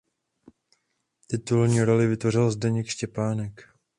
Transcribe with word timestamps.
Titulní 1.27 1.83
roli 1.83 2.07
vytvořil 2.07 2.51
Zdeněk 2.51 2.87
Štěpánek. 2.87 3.67